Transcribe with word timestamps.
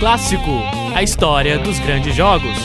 Clássico, 0.00 0.50
a 0.96 1.02
história 1.02 1.58
dos 1.58 1.78
grandes 1.78 2.16
jogos. 2.16 2.56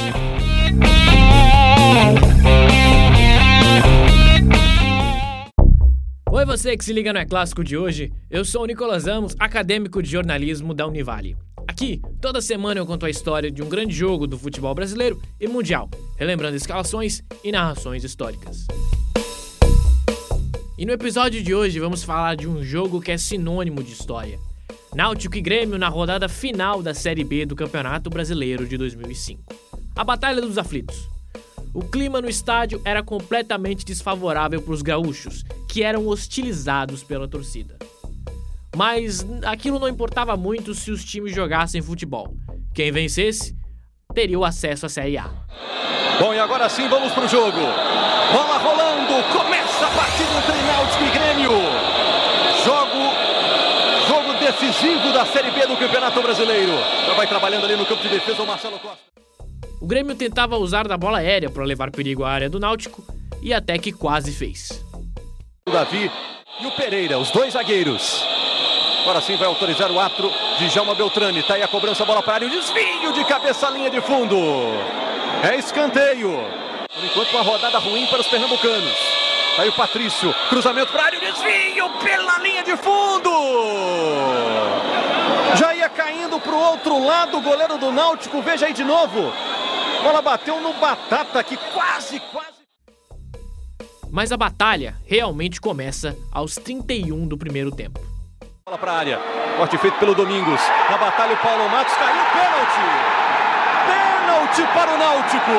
Oi 6.31 6.45
você 6.45 6.77
que 6.77 6.85
se 6.85 6.93
liga 6.93 7.11
no 7.11 7.19
É 7.19 7.25
Clássico 7.25 7.61
de 7.61 7.75
hoje, 7.75 8.09
eu 8.31 8.45
sou 8.45 8.63
o 8.63 8.65
Nicolas 8.65 9.05
Amos, 9.05 9.35
acadêmico 9.37 10.01
de 10.01 10.09
jornalismo 10.09 10.73
da 10.73 10.87
Univale. 10.87 11.35
Aqui, 11.67 12.01
toda 12.21 12.39
semana 12.39 12.79
eu 12.79 12.85
conto 12.85 13.05
a 13.05 13.09
história 13.09 13.51
de 13.51 13.61
um 13.61 13.67
grande 13.67 13.93
jogo 13.93 14.25
do 14.25 14.39
futebol 14.39 14.73
brasileiro 14.73 15.21
e 15.37 15.45
mundial, 15.45 15.89
relembrando 16.15 16.55
escalações 16.55 17.21
e 17.43 17.51
narrações 17.51 18.05
históricas. 18.05 18.65
E 20.77 20.85
no 20.85 20.93
episódio 20.93 21.43
de 21.43 21.53
hoje 21.53 21.81
vamos 21.81 22.01
falar 22.01 22.37
de 22.37 22.47
um 22.47 22.63
jogo 22.63 23.01
que 23.01 23.11
é 23.11 23.17
sinônimo 23.17 23.83
de 23.83 23.91
história. 23.91 24.39
Náutico 24.95 25.35
e 25.35 25.41
Grêmio 25.41 25.77
na 25.77 25.89
rodada 25.89 26.29
final 26.29 26.81
da 26.81 26.93
Série 26.93 27.25
B 27.25 27.45
do 27.45 27.53
Campeonato 27.53 28.09
Brasileiro 28.09 28.65
de 28.65 28.77
2005. 28.77 29.43
A 29.93 30.05
Batalha 30.05 30.39
dos 30.39 30.57
Aflitos. 30.57 31.09
O 31.73 31.81
clima 31.81 32.21
no 32.21 32.29
estádio 32.29 32.81
era 32.85 33.03
completamente 33.03 33.83
desfavorável 33.83 34.61
para 34.61 34.73
os 34.73 34.81
gaúchos, 34.81 35.43
que 35.67 35.83
eram 35.83 36.07
hostilizados 36.07 37.03
pela 37.03 37.27
torcida. 37.27 37.77
Mas 38.73 39.25
aquilo 39.43 39.79
não 39.79 39.89
importava 39.89 40.37
muito 40.37 40.73
se 40.73 40.89
os 40.91 41.03
times 41.03 41.35
jogassem 41.35 41.81
futebol. 41.81 42.33
Quem 42.73 42.89
vencesse 42.89 43.53
teria 44.13 44.39
o 44.39 44.45
acesso 44.45 44.85
à 44.85 44.89
Série 44.89 45.17
A. 45.17 45.29
Bom, 46.21 46.33
e 46.33 46.39
agora 46.39 46.69
sim 46.69 46.87
vamos 46.87 47.11
pro 47.11 47.27
jogo. 47.27 47.59
Bola 48.31 48.57
rolando, 48.59 49.13
começa 49.33 49.87
a 49.87 49.91
partida 49.91 50.37
entre 50.37 50.61
Náutico 50.65 51.03
e 51.03 51.09
Grêmio. 51.09 51.51
Jogo, 52.63 53.25
jogo 54.07 54.39
decisivo 54.65 55.11
da 55.11 55.25
Série 55.25 55.51
B 55.51 55.67
do 55.67 55.77
Campeonato 55.77 56.21
Brasileiro. 56.21 56.71
Já 57.05 57.13
vai 57.13 57.27
trabalhando 57.27 57.65
ali 57.65 57.75
no 57.75 57.85
campo 57.85 58.01
de 58.01 58.09
defesa 58.09 58.41
o 58.41 58.47
Marcelo 58.47 58.79
Costa. 58.79 58.97
O 59.79 59.85
Grêmio 59.85 60.15
tentava 60.15 60.57
usar 60.57 60.87
da 60.87 60.97
bola 60.97 61.19
aérea 61.19 61.49
para 61.49 61.63
levar 61.63 61.91
perigo 61.91 62.23
à 62.23 62.31
área 62.31 62.49
do 62.49 62.59
Náutico 62.59 63.03
e 63.41 63.53
até 63.53 63.77
que 63.77 63.91
quase 63.91 64.31
fez. 64.31 64.83
O 65.67 65.71
Davi 65.71 66.09
e 66.61 66.65
o 66.65 66.71
Pereira, 66.71 67.19
os 67.19 67.29
dois 67.29 67.53
zagueiros. 67.53 68.23
Agora 69.01 69.21
sim 69.21 69.35
vai 69.35 69.47
autorizar 69.47 69.91
o 69.91 69.99
atro 69.99 70.31
de 70.57 70.67
Jalma 70.69 70.95
Beltrame. 70.95 71.43
Tá 71.43 71.53
aí 71.53 71.61
a 71.61 71.67
cobrança, 71.67 72.03
bola 72.03 72.23
para 72.23 72.35
área, 72.35 72.47
o 72.47 72.51
desvio 72.51 73.13
de 73.13 73.23
cabeça, 73.25 73.69
linha 73.69 73.91
de 73.91 74.01
fundo. 74.01 74.35
É 75.43 75.57
escanteio. 75.57 76.39
Por 76.91 77.03
enquanto, 77.03 77.29
uma 77.29 77.43
rodada 77.43 77.77
ruim 77.77 78.07
para 78.07 78.21
os 78.21 78.27
pernambucanos. 78.27 79.24
Aí 79.57 79.69
o 79.69 79.73
Patrício, 79.73 80.35
cruzamento 80.49 80.91
para 80.91 81.03
a 81.03 81.05
área, 81.05 81.17
o 81.17 81.21
desvio 81.21 81.89
pela 82.03 82.39
linha 82.39 82.61
de 82.61 82.75
fundo. 82.75 83.31
Já 85.55 85.73
ia 85.73 85.87
caindo 85.87 86.37
para 86.41 86.51
o 86.51 86.59
outro 86.71 87.05
lado, 87.05 87.37
o 87.37 87.41
goleiro 87.41 87.77
do 87.77 87.89
Náutico, 87.89 88.41
veja 88.41 88.65
aí 88.65 88.73
de 88.73 88.83
novo. 88.83 89.31
Bola 90.03 90.21
bateu 90.21 90.59
no 90.59 90.73
Batata, 90.73 91.41
que 91.41 91.55
quase, 91.73 92.19
quase. 92.31 92.55
Mas 94.11 94.33
a 94.33 94.37
batalha 94.37 94.95
realmente 95.05 95.61
começa 95.61 96.17
aos 96.33 96.55
31 96.55 97.25
do 97.25 97.37
primeiro 97.37 97.71
tempo. 97.71 98.01
Bola 98.65 98.77
para 98.77 98.91
a 98.91 98.97
área, 98.97 99.19
corte 99.57 99.77
feito 99.77 99.97
pelo 99.99 100.13
Domingos. 100.13 100.59
Na 100.89 100.97
batalha, 100.97 101.33
o 101.33 101.37
Paulo 101.37 101.69
Matos 101.69 101.93
caiu, 101.93 102.25
pênalti. 102.33 102.81
Pênalti 103.87 104.73
para 104.73 104.93
o 104.93 104.97
Náutico. 104.97 105.51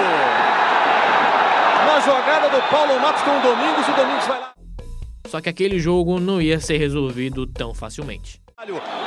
Jogada 2.00 2.48
do 2.48 2.62
Paulo 2.70 3.00
Matos 3.00 3.22
com 3.22 3.38
o 3.38 3.40
Domingos, 3.40 3.88
o 3.88 3.92
Domingos 3.92 4.26
vai 4.26 4.40
lá. 4.40 4.52
Só 5.26 5.40
que 5.40 5.48
aquele 5.48 5.78
jogo 5.78 6.20
não 6.20 6.40
ia 6.40 6.60
ser 6.60 6.78
resolvido 6.78 7.46
tão 7.46 7.74
facilmente. 7.74 8.40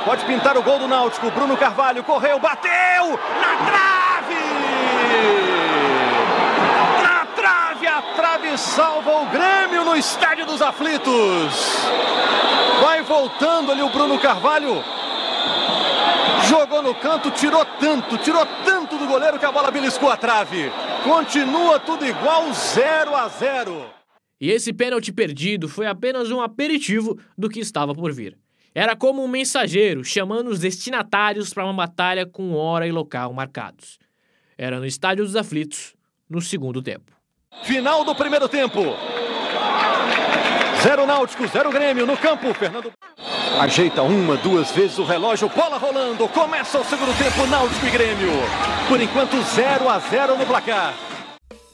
Pode 0.04 0.24
pintar 0.26 0.56
o 0.56 0.62
gol 0.62 0.78
do 0.78 0.86
Náutico. 0.86 1.30
Bruno 1.30 1.56
Carvalho 1.56 2.04
correu, 2.04 2.38
bateu 2.38 2.70
na 2.70 3.56
trave! 3.66 4.34
Na 7.02 7.26
trave, 7.34 7.86
a 7.86 8.02
trave 8.14 8.58
salva 8.58 9.10
o 9.22 9.26
Grêmio 9.26 9.84
no 9.84 9.96
Estádio 9.96 10.46
dos 10.46 10.62
Aflitos. 10.62 11.78
Vai 12.82 13.02
voltando 13.02 13.72
ali 13.72 13.82
o 13.82 13.90
Bruno 13.90 14.18
Carvalho. 14.18 14.84
Jogou 16.48 16.82
no 16.82 16.94
canto, 16.94 17.30
tirou 17.30 17.64
tanto, 17.78 18.18
tirou 18.18 18.46
tanto 18.64 18.96
do 18.98 19.06
goleiro 19.06 19.38
que 19.38 19.46
a 19.46 19.52
bola 19.52 19.70
beliscou 19.70 20.10
a 20.10 20.16
trave. 20.16 20.70
Continua 21.04 21.80
tudo 21.80 22.04
igual, 22.04 22.52
0 22.52 23.14
a 23.14 23.28
0. 23.28 23.86
E 24.40 24.50
esse 24.50 24.72
pênalti 24.72 25.12
perdido 25.12 25.68
foi 25.68 25.86
apenas 25.86 26.30
um 26.30 26.40
aperitivo 26.40 27.18
do 27.36 27.48
que 27.48 27.60
estava 27.60 27.94
por 27.94 28.12
vir. 28.12 28.36
Era 28.74 28.94
como 28.94 29.24
um 29.24 29.28
mensageiro 29.28 30.04
chamando 30.04 30.48
os 30.48 30.60
destinatários 30.60 31.52
para 31.52 31.64
uma 31.64 31.72
batalha 31.72 32.24
com 32.24 32.54
hora 32.54 32.86
e 32.86 32.92
local 32.92 33.32
marcados. 33.32 33.98
Era 34.56 34.78
no 34.78 34.86
Estádio 34.86 35.24
dos 35.24 35.36
Aflitos, 35.36 35.94
no 36.28 36.40
segundo 36.40 36.80
tempo. 36.80 37.12
Final 37.64 38.04
do 38.04 38.14
primeiro 38.14 38.48
tempo. 38.48 38.80
Zero 40.82 41.06
Náutico, 41.06 41.46
zero 41.48 41.70
Grêmio 41.70 42.06
no 42.06 42.16
campo. 42.16 42.54
Fernando 42.54 42.92
ajeita 43.58 44.02
uma, 44.02 44.36
duas 44.36 44.70
vezes 44.70 44.98
o 44.98 45.04
relógio, 45.04 45.48
bola 45.48 45.78
rolando. 45.78 46.28
Começa 46.28 46.78
o 46.78 46.84
segundo 46.84 47.16
tempo, 47.16 47.46
Náutico 47.46 47.86
e 47.86 47.90
Grêmio. 47.90 48.32
Por 48.88 49.00
enquanto, 49.00 49.42
0 49.42 49.88
a 49.88 49.98
0 49.98 50.36
no 50.36 50.46
placar. 50.46 50.94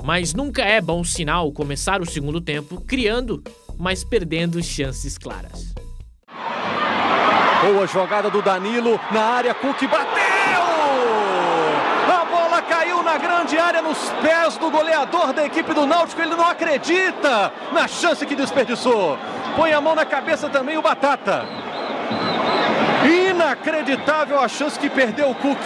Mas 0.02 0.34
nunca 0.34 0.62
é 0.62 0.80
bom 0.80 1.02
sinal 1.02 1.50
começar 1.52 2.00
o 2.00 2.06
segundo 2.06 2.40
tempo 2.40 2.80
criando, 2.80 3.42
mas 3.78 4.04
perdendo 4.04 4.62
chances 4.62 5.18
claras. 5.18 5.74
Boa 7.62 7.86
jogada 7.86 8.30
do 8.30 8.40
Danilo 8.42 9.00
na 9.10 9.22
área, 9.22 9.54
Cook 9.54 9.82
bateu! 9.88 10.26
A 12.08 12.24
bola 12.24 12.62
caiu 12.62 13.02
na 13.02 13.18
grande 13.18 13.58
área 13.58 13.82
nos 13.82 13.98
pés 14.22 14.56
do 14.58 14.70
goleador 14.70 15.32
da 15.32 15.44
equipe 15.44 15.74
do 15.74 15.86
Náutico. 15.86 16.20
Ele 16.20 16.36
não 16.36 16.46
acredita 16.46 17.52
na 17.72 17.88
chance 17.88 18.24
que 18.24 18.36
desperdiçou. 18.36 19.18
Põe 19.56 19.72
a 19.72 19.80
mão 19.80 19.94
na 19.94 20.04
cabeça 20.04 20.48
também 20.48 20.76
o 20.76 20.82
Batata. 20.82 21.65
Inacreditável 23.46 24.40
a 24.40 24.48
chance 24.48 24.76
que 24.76 24.90
perdeu 24.90 25.30
o 25.30 25.34
Cook. 25.36 25.60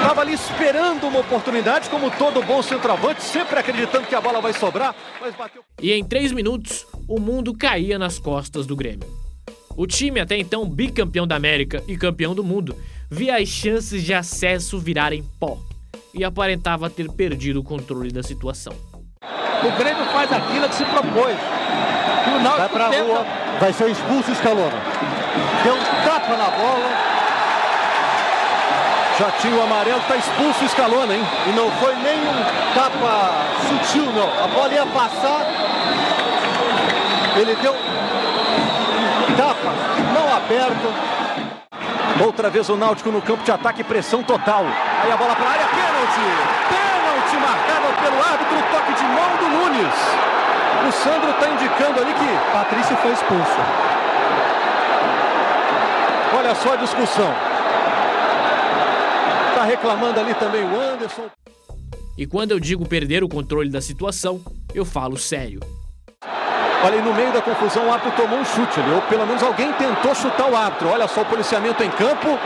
Estava 0.00 0.20
ali 0.20 0.34
esperando 0.34 1.08
uma 1.08 1.18
oportunidade, 1.18 1.90
como 1.90 2.08
todo 2.12 2.40
bom 2.44 2.62
centroavante, 2.62 3.24
sempre 3.24 3.58
acreditando 3.58 4.06
que 4.06 4.14
a 4.14 4.20
bola 4.20 4.40
vai 4.40 4.52
sobrar, 4.52 4.94
mas 5.20 5.34
bateu. 5.34 5.62
E 5.82 5.92
em 5.92 6.04
três 6.04 6.30
minutos, 6.30 6.86
o 7.08 7.18
mundo 7.18 7.52
caía 7.52 7.98
nas 7.98 8.20
costas 8.20 8.66
do 8.68 8.76
Grêmio. 8.76 9.08
O 9.76 9.84
time, 9.84 10.20
até 10.20 10.38
então 10.38 10.64
bicampeão 10.64 11.26
da 11.26 11.34
América 11.34 11.82
e 11.88 11.96
campeão 11.96 12.36
do 12.36 12.44
mundo, 12.44 12.76
via 13.10 13.36
as 13.38 13.48
chances 13.48 14.04
de 14.04 14.14
acesso 14.14 14.78
virarem 14.78 15.24
pó 15.40 15.58
e 16.14 16.22
aparentava 16.22 16.88
ter 16.88 17.10
perdido 17.10 17.58
o 17.58 17.64
controle 17.64 18.12
da 18.12 18.22
situação. 18.22 18.74
O 19.22 19.76
Grêmio 19.76 20.04
faz 20.12 20.30
aquilo 20.32 20.68
que 20.68 20.74
se 20.76 20.84
propôs. 20.84 21.36
O 22.26 22.42
Náutico 22.42 22.58
Vai 22.58 22.68
pra 22.68 22.88
tenta- 22.90 23.02
rua, 23.02 23.26
vai 23.58 23.72
ser 23.72 23.90
expulso 23.90 24.30
o 24.30 24.34
Scalona. 24.34 25.09
Tapa 26.30 26.36
na 26.36 26.50
bola 26.50 26.90
Já 29.18 29.30
tinha 29.32 29.54
o 29.54 29.62
amarelo, 29.62 30.00
tá 30.08 30.16
expulso 30.16 30.64
o 30.64 30.68
Scalona, 30.68 31.14
hein? 31.14 31.22
E 31.46 31.50
não 31.50 31.70
foi 31.72 31.94
nem 31.96 32.16
um 32.16 32.74
tapa 32.74 33.32
sutil, 33.68 34.06
não. 34.06 34.44
A 34.44 34.48
bola 34.48 34.72
ia 34.72 34.86
passar. 34.86 35.44
Ele 37.36 37.54
deu 37.56 37.74
tapa, 39.36 39.74
mão 40.14 40.36
aberta. 40.36 42.24
Outra 42.24 42.48
vez 42.48 42.68
o 42.70 42.76
Náutico 42.76 43.10
no 43.10 43.20
campo 43.20 43.44
de 43.44 43.52
ataque, 43.52 43.84
pressão 43.84 44.22
total. 44.22 44.64
Aí 45.02 45.12
a 45.12 45.16
bola 45.16 45.36
para 45.36 45.48
a 45.48 45.52
área, 45.52 45.66
pênalti! 45.66 46.26
Pênalti 46.70 47.36
marcado 47.36 47.94
pelo 48.02 48.22
árbitro, 48.22 48.56
toque 48.70 48.92
de 48.94 49.04
mão 49.04 49.36
do 49.36 49.48
Nunes. 49.48 49.94
O 50.88 50.92
Sandro 50.92 51.30
está 51.30 51.46
indicando 51.46 52.00
ali 52.00 52.14
que 52.14 52.52
Patrício 52.52 52.96
foi 52.96 53.12
expulso. 53.12 53.89
Olha 56.50 56.58
só 56.58 56.72
a 56.72 56.76
discussão. 56.76 57.32
Tá 59.54 59.62
reclamando 59.62 60.18
ali 60.18 60.34
também 60.34 60.64
o 60.64 60.80
Anderson. 60.80 61.30
E 62.18 62.26
quando 62.26 62.50
eu 62.50 62.58
digo 62.58 62.84
perder 62.88 63.22
o 63.22 63.28
controle 63.28 63.70
da 63.70 63.80
situação, 63.80 64.40
eu 64.74 64.84
falo 64.84 65.16
sério. 65.16 65.60
Olha, 66.84 66.96
e 66.96 67.02
no 67.02 67.14
meio 67.14 67.32
da 67.32 67.40
confusão 67.40 67.86
o 67.86 67.92
árbitro 67.92 68.20
tomou 68.20 68.40
um 68.40 68.44
chute 68.44 68.80
ali, 68.80 68.90
ou 68.90 69.00
pelo 69.02 69.24
menos 69.28 69.40
alguém 69.44 69.72
tentou 69.74 70.12
chutar 70.12 70.50
o 70.50 70.56
árbitro. 70.56 70.88
Olha 70.88 71.06
só 71.06 71.22
o 71.22 71.26
policiamento 71.26 71.84
em 71.84 71.90
campo. 71.90 72.36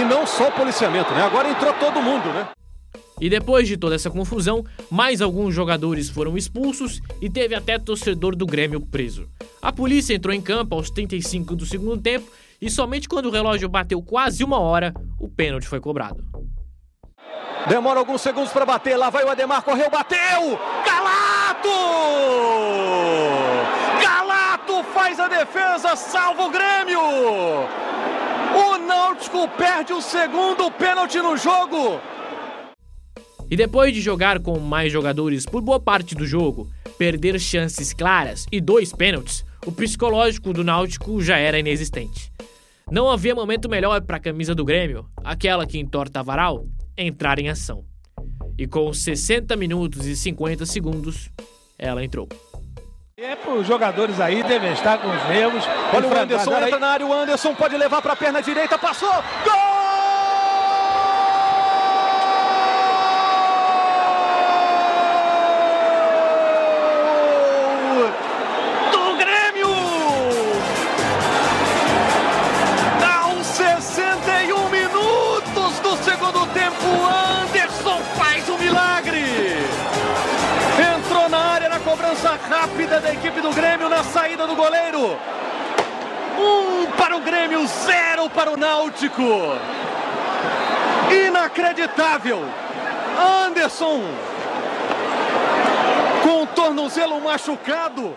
E 0.00 0.04
não 0.06 0.26
só 0.26 0.48
o 0.48 0.52
policiamento, 0.52 1.12
né? 1.12 1.26
Agora 1.26 1.50
entrou 1.50 1.74
todo 1.74 2.00
mundo, 2.00 2.26
né? 2.30 2.48
E 3.20 3.30
depois 3.30 3.66
de 3.66 3.76
toda 3.76 3.94
essa 3.94 4.10
confusão, 4.10 4.64
mais 4.90 5.22
alguns 5.22 5.54
jogadores 5.54 6.08
foram 6.10 6.36
expulsos 6.36 7.00
e 7.20 7.30
teve 7.30 7.54
até 7.54 7.78
torcedor 7.78 8.36
do 8.36 8.44
Grêmio 8.44 8.80
preso. 8.80 9.26
A 9.62 9.72
polícia 9.72 10.14
entrou 10.14 10.34
em 10.34 10.40
campo 10.40 10.74
aos 10.74 10.90
35 10.90 11.56
do 11.56 11.64
segundo 11.64 12.00
tempo 12.00 12.30
e 12.60 12.70
somente 12.70 13.08
quando 13.08 13.26
o 13.26 13.30
relógio 13.30 13.68
bateu 13.68 14.02
quase 14.02 14.44
uma 14.44 14.58
hora, 14.58 14.92
o 15.18 15.28
pênalti 15.28 15.66
foi 15.66 15.80
cobrado. 15.80 16.22
Demora 17.66 17.98
alguns 17.98 18.20
segundos 18.20 18.52
para 18.52 18.64
bater. 18.64 18.96
Lá 18.96 19.10
vai 19.10 19.24
o 19.24 19.28
Ademar, 19.28 19.62
correu, 19.62 19.90
bateu! 19.90 20.58
Galato! 20.84 21.68
Galato 24.00 24.84
faz 24.94 25.18
a 25.18 25.26
defesa, 25.26 25.96
salva 25.96 26.44
o 26.44 26.50
Grêmio. 26.50 27.00
O 27.00 28.78
Náutico 28.78 29.48
perde 29.48 29.92
o 29.92 30.00
segundo 30.00 30.70
pênalti 30.70 31.18
no 31.18 31.36
jogo. 31.36 32.00
E 33.50 33.56
depois 33.56 33.94
de 33.94 34.00
jogar 34.00 34.40
com 34.40 34.58
mais 34.58 34.92
jogadores 34.92 35.46
por 35.46 35.62
boa 35.62 35.78
parte 35.78 36.14
do 36.14 36.26
jogo, 36.26 36.68
perder 36.98 37.38
chances 37.38 37.92
claras 37.92 38.46
e 38.50 38.60
dois 38.60 38.92
pênaltis, 38.92 39.44
o 39.64 39.70
psicológico 39.70 40.52
do 40.52 40.64
Náutico 40.64 41.22
já 41.22 41.36
era 41.36 41.58
inexistente. 41.58 42.32
Não 42.90 43.10
havia 43.10 43.34
momento 43.34 43.68
melhor 43.68 44.00
para 44.02 44.16
a 44.16 44.20
camisa 44.20 44.54
do 44.54 44.64
Grêmio, 44.64 45.06
aquela 45.24 45.66
que 45.66 45.78
entorta 45.78 46.20
a 46.20 46.22
varal, 46.22 46.66
entrar 46.96 47.38
em 47.38 47.48
ação. 47.48 47.84
E 48.58 48.66
com 48.66 48.92
60 48.92 49.54
minutos 49.56 50.06
e 50.06 50.16
50 50.16 50.64
segundos, 50.66 51.30
ela 51.78 52.04
entrou. 52.04 52.28
É 53.16 53.34
para 53.34 53.54
os 53.54 53.66
jogadores 53.66 54.20
aí, 54.20 54.42
devem 54.42 54.72
estar 54.72 54.98
com 54.98 55.08
os 55.08 55.28
nervos. 55.28 55.64
Olha 55.92 56.08
o 56.08 56.16
Anderson, 56.16 56.52
entra 56.58 56.78
na 56.78 56.88
área, 56.88 57.06
o 57.06 57.12
Anderson 57.12 57.54
pode 57.54 57.76
levar 57.76 58.02
para 58.02 58.12
a 58.12 58.16
perna 58.16 58.42
direita, 58.42 58.78
passou, 58.78 59.08
gol! 59.08 59.55
Cobrança 81.86 82.30
rápida 82.30 83.00
da 83.00 83.14
equipe 83.14 83.40
do 83.40 83.52
Grêmio 83.52 83.88
na 83.88 84.02
saída 84.02 84.46
do 84.46 84.56
goleiro. 84.56 85.16
Um 86.36 86.90
para 86.96 87.16
o 87.16 87.20
Grêmio, 87.20 87.64
zero 87.66 88.28
para 88.28 88.52
o 88.52 88.56
Náutico. 88.56 89.22
Inacreditável. 91.26 92.40
Anderson 93.46 94.02
com 96.22 96.42
o 96.42 96.46
tornozelo 96.48 97.20
machucado. 97.20 98.16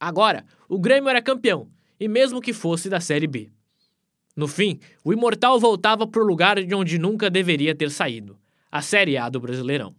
Agora, 0.00 0.44
o 0.68 0.80
Grêmio 0.80 1.08
era 1.08 1.22
campeão, 1.22 1.68
e 1.98 2.08
mesmo 2.08 2.40
que 2.40 2.52
fosse 2.52 2.90
da 2.90 3.00
Série 3.00 3.28
B. 3.28 3.50
No 4.36 4.46
fim, 4.46 4.78
o 5.04 5.12
Imortal 5.12 5.58
voltava 5.58 6.06
para 6.06 6.22
o 6.22 6.26
lugar 6.26 6.62
de 6.62 6.74
onde 6.74 6.98
nunca 6.98 7.28
deveria 7.28 7.74
ter 7.74 7.90
saído 7.90 8.38
a 8.70 8.80
Série 8.80 9.18
A 9.18 9.28
do 9.28 9.40
Brasileirão. 9.40 9.94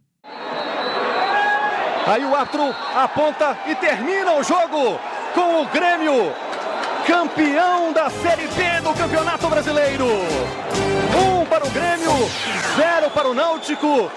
Aí 2.06 2.24
o 2.24 2.34
árbitro 2.34 2.74
aponta 2.94 3.56
e 3.66 3.74
termina 3.76 4.32
o 4.34 4.42
jogo 4.42 4.98
com 5.34 5.62
o 5.62 5.66
Grêmio, 5.66 6.32
campeão 7.06 7.92
da 7.92 8.10
Série 8.10 8.48
B 8.48 8.80
do 8.82 8.94
Campeonato 8.94 9.48
Brasileiro. 9.48 10.06
Um 10.06 11.44
para 11.46 11.64
o 11.64 11.70
Grêmio, 11.70 12.10
zero 12.76 13.10
para 13.10 13.28
o 13.28 13.34
Náutico. 13.34 14.10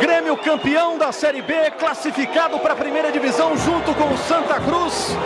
Grêmio 0.00 0.36
campeão 0.36 0.98
da 0.98 1.10
Série 1.10 1.40
B, 1.40 1.54
classificado 1.78 2.58
para 2.58 2.74
a 2.74 2.76
primeira 2.76 3.10
divisão 3.10 3.56
junto 3.56 3.94
com 3.94 4.12
o 4.12 4.18
Santa 4.18 4.60
Cruz. 4.60 5.16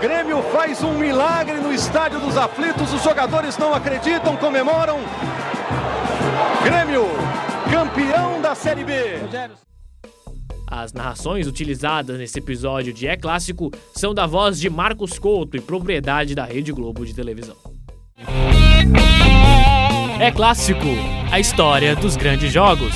Grêmio 0.00 0.42
faz 0.52 0.82
um 0.82 0.98
milagre 0.98 1.54
no 1.58 1.72
estádio 1.72 2.20
dos 2.20 2.36
aflitos, 2.36 2.92
os 2.92 3.02
jogadores 3.02 3.56
não 3.56 3.72
acreditam, 3.72 4.36
comemoram. 4.36 4.98
Grêmio, 6.62 7.06
campeão 7.70 8.40
da 8.40 8.54
Série 8.54 8.84
B. 8.84 8.92
As 10.66 10.92
narrações 10.92 11.46
utilizadas 11.46 12.18
nesse 12.18 12.38
episódio 12.38 12.92
de 12.92 13.06
É 13.06 13.16
Clássico 13.16 13.70
são 13.94 14.12
da 14.12 14.26
voz 14.26 14.58
de 14.58 14.68
Marcos 14.68 15.18
Couto 15.18 15.56
e 15.56 15.60
propriedade 15.60 16.34
da 16.34 16.44
Rede 16.44 16.72
Globo 16.72 17.06
de 17.06 17.14
televisão. 17.14 17.56
É 20.20 20.30
Clássico, 20.30 20.88
a 21.30 21.38
história 21.38 21.94
dos 21.94 22.16
grandes 22.16 22.52
jogos. 22.52 22.92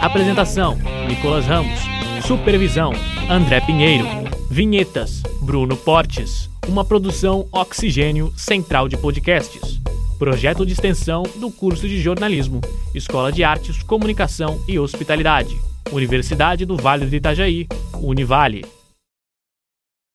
Apresentação: 0.00 0.78
Nicolas 1.08 1.46
Ramos. 1.46 1.78
Supervisão: 2.26 2.92
André 3.28 3.60
Pinheiro. 3.60 4.23
Vinhetas: 4.54 5.20
Bruno 5.42 5.76
Portes. 5.76 6.48
Uma 6.68 6.84
produção 6.84 7.44
Oxigênio 7.50 8.32
Central 8.36 8.88
de 8.88 8.96
Podcasts. 8.96 9.80
Projeto 10.16 10.64
de 10.64 10.72
extensão 10.72 11.24
do 11.40 11.50
curso 11.50 11.88
de 11.88 12.00
jornalismo, 12.00 12.60
Escola 12.94 13.32
de 13.32 13.42
Artes, 13.42 13.82
Comunicação 13.82 14.62
e 14.68 14.78
Hospitalidade. 14.78 15.58
Universidade 15.90 16.64
do 16.64 16.76
Vale 16.76 17.04
do 17.04 17.16
Itajaí, 17.16 17.66
Univale. 17.94 18.64